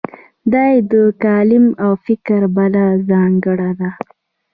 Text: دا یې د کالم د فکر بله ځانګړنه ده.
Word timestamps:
دا 0.51 0.63
یې 0.73 0.79
د 0.91 0.93
کالم 1.23 1.65
د 1.73 1.77
فکر 2.05 2.41
بله 2.55 2.83
ځانګړنه 3.09 3.71
ده. 3.79 3.89